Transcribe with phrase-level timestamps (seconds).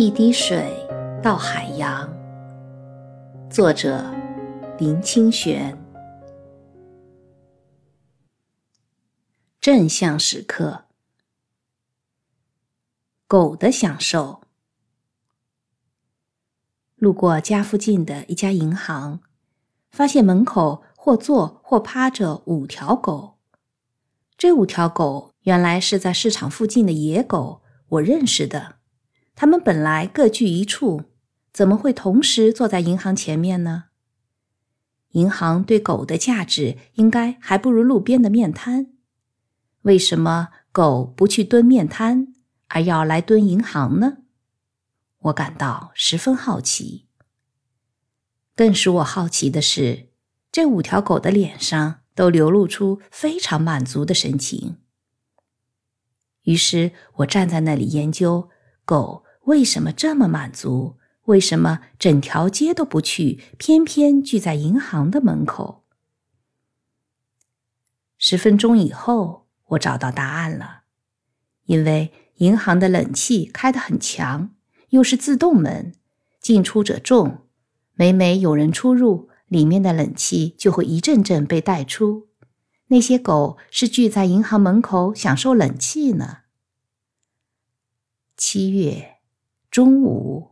[0.00, 0.74] 一滴水
[1.22, 2.10] 到海洋。
[3.50, 4.02] 作者：
[4.78, 5.76] 林清玄。
[9.60, 10.86] 正向时刻。
[13.26, 14.40] 狗的享受。
[16.96, 19.20] 路过家附近的一家银行，
[19.90, 23.34] 发现门口或坐或趴着五条狗。
[24.38, 28.79] 这五条狗原来是在市场附近的野狗，我认识的。
[29.40, 31.04] 它们本来各居一处，
[31.50, 33.84] 怎么会同时坐在银行前面呢？
[35.12, 38.92] 银行对狗的价值应该还不如路边的面摊。
[39.80, 42.34] 为什么狗不去蹲面摊，
[42.68, 44.18] 而要来蹲银行呢？
[45.20, 47.06] 我感到十分好奇。
[48.54, 50.10] 更使我好奇的是，
[50.52, 54.76] 这五条狗的脸上都流露出非常满足的神情。
[56.42, 58.50] 于是我站在那里研究
[58.84, 65.84] 狗为什么这么满足，为什么整条街都不去，偏偏聚在银行的门口。
[68.18, 70.82] 十分钟以后，我找到答案了，
[71.64, 74.54] 因为银行的冷气开得很强。
[74.90, 75.94] 又是自动门，
[76.40, 77.46] 进出者众，
[77.94, 82.28] 每每有人出入，里面的冷气就会一阵阵被带出。
[82.88, 86.38] 那些狗是聚在银行门口享受冷气呢。
[88.36, 89.09] 七月
[89.70, 90.50] 中午，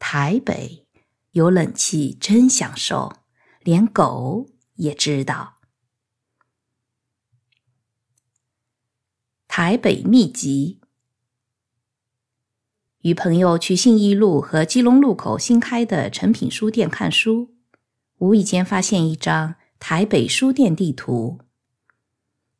[0.00, 0.88] 台北
[1.30, 3.12] 有冷气真享受，
[3.60, 5.58] 连狗也知道。
[9.46, 10.80] 台北秘籍。
[13.02, 17.54] 与朋友去信义路和基隆路口新开的诚品书店看书，
[18.18, 21.38] 无意间发现一张台北书店地图。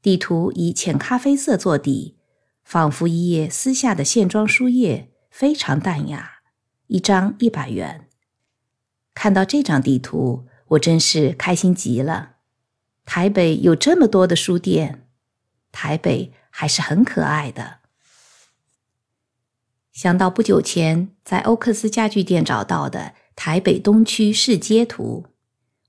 [0.00, 2.16] 地图以浅咖啡色做底，
[2.62, 6.38] 仿佛一页撕下的线装书页，非常淡雅。
[6.86, 8.08] 一张一百元。
[9.12, 12.36] 看到这张地图，我真是开心极了。
[13.04, 15.06] 台北有这么多的书店，
[15.70, 17.80] 台北还是很可爱的。
[19.92, 25.26] 想到不久前在欧克斯家具店找到的台北东区市街图，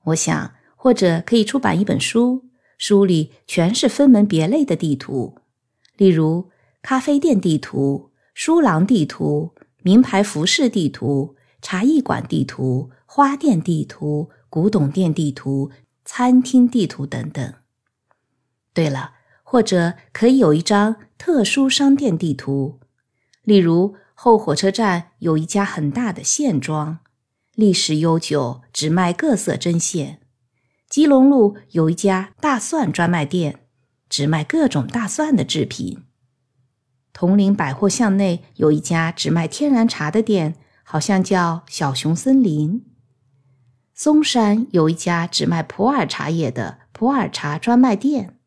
[0.08, 5.38] 我想或者可以出版一本书，书里全是分门别类的地图，
[5.96, 6.50] 例如
[6.82, 8.07] 咖啡店地图、
[8.38, 15.72] 书廊地图、名牌服饰地图、茶艺馆地图、花店地图、古董店地图、
[16.06, 17.56] 餐厅地图等等。
[18.76, 22.80] 对了，或者可以有一张特殊商店地图。
[23.42, 27.00] 例如，后火车站有一家很大的线庄，
[27.56, 30.20] 历史悠久，只卖各色针线；
[30.88, 33.62] 基隆路有一家大蒜专卖店，
[34.08, 36.04] 只卖各种大蒜的制品；
[37.18, 42.82] 铜陵百货巷内有一家只卖天然茶的店，好像叫小熊森林；
[43.96, 48.38] 松山有一家只卖普洱茶叶的普洱茶专卖店。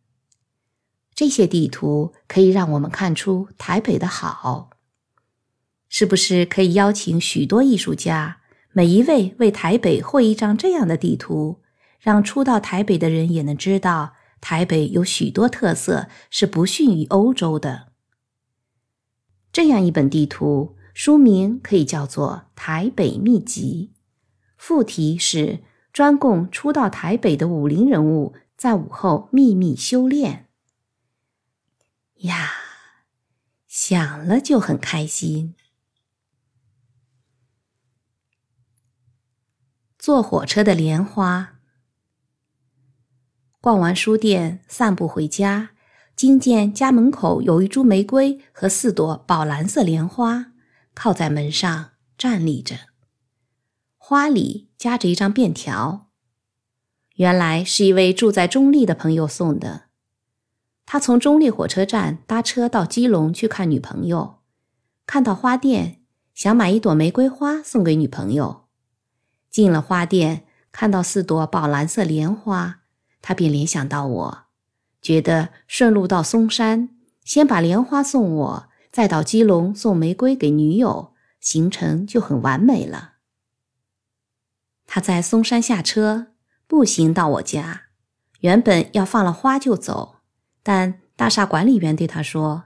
[1.12, 4.70] 这些地图可以让我们看出台北的好。
[5.88, 8.36] 是不是可以邀请许多艺术家，
[8.70, 11.60] 每一位为台北绘一张这样的地图，
[11.98, 17.89] 让初到台北的人也能知道台北有许多特色是不逊于欧洲的？
[19.52, 23.92] 这样一本地图，书名可以叫做《台北秘籍》，
[24.56, 30.48] 副题是专供初到台北的武林人物在午后秘密修炼。
[32.18, 32.52] 呀，
[33.66, 35.54] 想了就很开心。
[39.98, 41.58] 坐火车的莲花。
[43.60, 45.70] 逛完书店，散步回家，
[46.20, 50.52] 惊见家门口有一株玫瑰和四朵宝蓝色莲花，
[50.92, 52.76] 靠在门上站立着。
[53.96, 56.10] 花里夹着一张便条，
[57.14, 59.84] 原来是一位住在中立的朋友送的。
[60.84, 64.40] 他从中立火车站搭车到基隆去看女朋友，
[65.06, 66.02] 看到花店，
[66.34, 68.66] 想买一朵玫瑰花送给女朋友。
[69.50, 72.80] 进了花店，看到四朵宝蓝色莲花，
[73.22, 74.38] 他便联想到我，
[75.00, 76.90] 觉得顺路到嵩山，
[77.24, 83.14] 先把莲花送我，再到基隆送玫瑰给女友，行程就很完美了。
[84.86, 86.28] 他在嵩山下车，
[86.66, 87.84] 步行到我家，
[88.40, 90.16] 原本要放了花就走，
[90.62, 92.64] 但大厦管理员对他说：“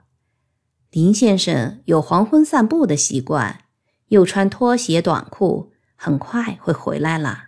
[0.90, 3.64] 林先生有黄昏散步的习惯，
[4.08, 7.44] 又穿拖鞋短裤。”很快会回来了。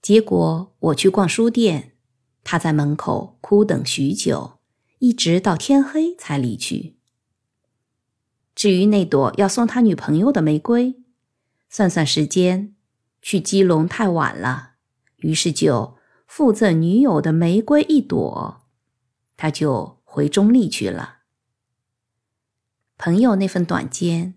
[0.00, 1.97] 结果我去逛书店，
[2.50, 4.58] 他在门口哭等许久，
[5.00, 6.96] 一直到天黑才离去。
[8.54, 10.96] 至于那朵要送他女朋友的玫瑰，
[11.68, 12.74] 算算时间，
[13.20, 14.76] 去基隆太晚了，
[15.16, 18.62] 于是就附赠女友的玫瑰一朵，
[19.36, 21.18] 他就回中立去了。
[22.96, 24.32] 朋友那份短笺，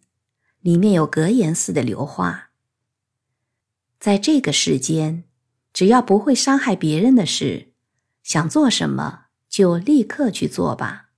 [0.60, 2.50] 里面有格言似的留话：
[3.98, 5.24] 在这个世间，
[5.72, 7.71] 只要不会伤害别人的事，
[8.24, 11.10] 想做什么就立刻去做吧。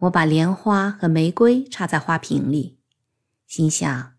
[0.00, 2.80] 我把莲花和玫瑰插在花瓶里，
[3.46, 4.14] 心想：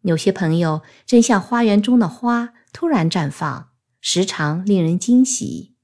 [0.00, 3.70] 有些朋友真像花园中的花，突然绽放，
[4.00, 5.76] 时常令人惊喜。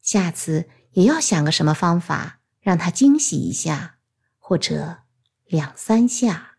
[0.00, 3.98] 下次也要想个什么方法，让他惊喜一下，
[4.38, 5.02] 或者
[5.44, 6.56] 两三下。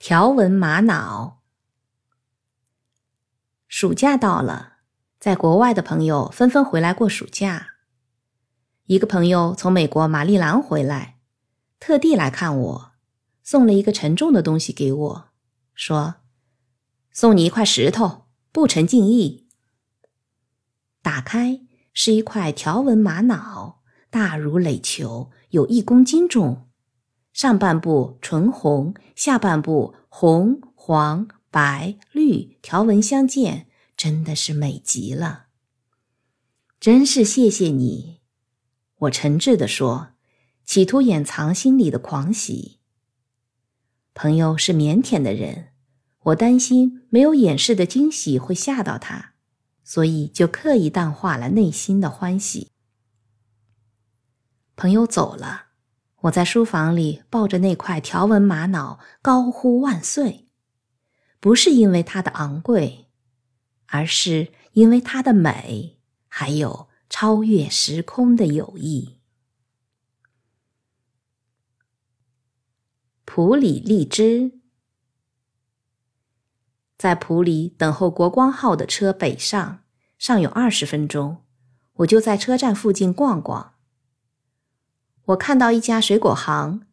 [0.00, 1.43] 条纹玛瑙。
[3.76, 4.74] 暑假到了，
[5.18, 7.70] 在国外的朋友纷纷回来过暑假。
[8.86, 11.18] 一个朋友从美国马里兰回来，
[11.80, 12.92] 特地来看我，
[13.42, 15.24] 送了一个沉重的东西给我，
[15.74, 16.14] 说
[17.10, 19.48] ：“送你一块石头，不成敬意。”
[21.02, 21.62] 打开
[21.92, 26.68] 是一块条纹玛瑙，大如垒球，有一公斤重，
[27.32, 35.44] 上半部纯红，下半部红、黄、白、绿条纹相间，真的是美极了。
[36.80, 38.18] 真是谢谢你。
[39.02, 40.08] 我诚挚地说，
[40.64, 42.80] 企图掩藏心里的狂喜。
[44.14, 45.68] 朋友是腼腆的人，
[46.24, 49.34] 我担心没有掩饰的惊喜会吓到他，
[49.84, 52.72] 所以就刻意淡化了内心的欢喜。
[54.74, 55.66] 朋友走了，
[56.22, 60.43] 我在书房里抱着那块条纹玛瑙，高呼万岁，
[61.44, 63.04] 不是因为它的昂贵，
[63.88, 66.88] 而是因为它的美，还有。
[67.10, 69.18] 超越时空的友谊。
[73.26, 74.52] 普里荔枝，
[76.96, 79.84] 在普里等候国光号的车北上，
[80.18, 81.44] 尚有二十分钟，
[81.96, 83.74] 我就在车站附近逛逛。
[85.26, 86.86] 我看到一家水果行，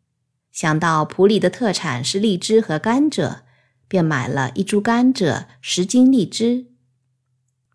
[0.51, 3.43] 想到普里的特产是荔枝和甘蔗，
[3.91, 6.67] 便买了一株甘蔗，十斤荔枝。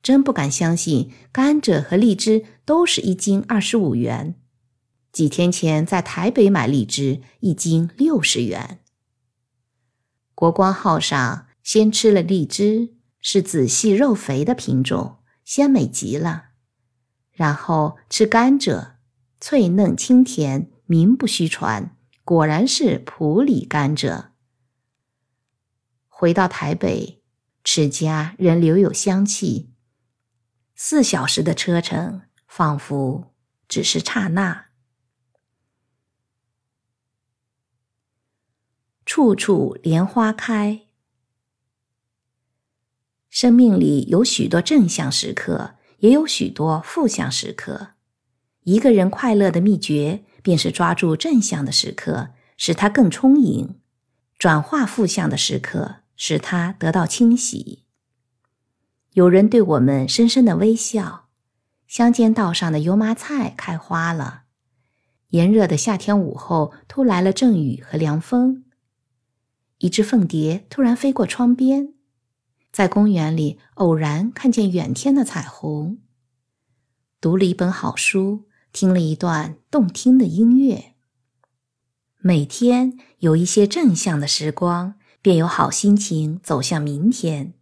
[0.03, 4.35] 真不敢相信，甘蔗和荔枝都是一斤二十五元。
[5.13, 8.79] 几天前在台北买荔枝，一斤六十元。
[10.35, 16.45] 国光号上先吃了荔枝，是仔细肉肥的品种，鲜美极了。
[17.33, 18.93] 然后吃甘蔗，
[19.39, 24.29] 脆嫩清甜，名不虚传，果然是普里甘蔗。
[26.19, 27.21] 回到台北，
[27.63, 29.69] 齿颊仍留有香气。
[30.75, 33.35] 四小时的车程，仿佛
[33.69, 34.69] 只是刹那。
[39.05, 40.87] 处处莲花开。
[43.29, 47.89] 生命里有许多正向时刻，也有许多负向时刻。
[48.63, 53.75] 一个人快乐的秘诀，便是抓住正向的时刻，使它更充盈；
[54.39, 57.85] 转化负向的时刻，使它得到清洗。
[59.13, 61.29] 有人对我们深深的微笑，
[61.87, 64.43] 乡间道上的油麻菜开花了。
[65.31, 68.65] 炎热的夏天午后，突来了阵雨和凉风。
[69.79, 71.95] 一只凤蝶突然飞过窗边，
[72.73, 75.99] 在公园里偶然看见远天的彩虹。
[77.21, 80.95] 读了一本好书，听了一段动听的音乐。
[82.19, 84.95] 每天有一些正向的时光，
[85.27, 87.55] 便有好心情走向明天。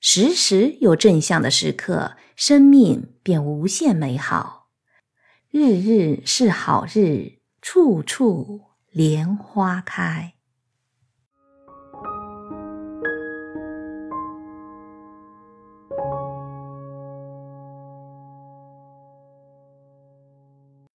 [0.00, 4.68] 时时有正向的时刻，生命便无限美好。
[5.50, 10.35] 日日是好日，处处莲花开。